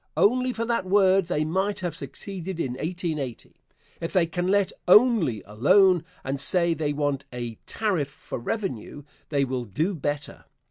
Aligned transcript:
Only 0.17 0.51
for 0.51 0.65
that 0.65 0.85
word 0.87 1.27
they 1.27 1.45
might 1.45 1.81
have 1.81 1.95
succeeded 1.95 2.59
in 2.59 2.71
1880. 2.71 3.53
If 3.99 4.11
they 4.11 4.25
can 4.25 4.47
let 4.47 4.71
"only" 4.87 5.43
alone, 5.43 6.03
and 6.23 6.41
say 6.41 6.73
they 6.73 6.91
want 6.91 7.25
"a 7.31 7.59
tariff 7.67 8.09
for 8.09 8.39
revenue" 8.39 9.03
they 9.29 9.45
will 9.45 9.65
do 9.65 9.93
better. 9.93 10.45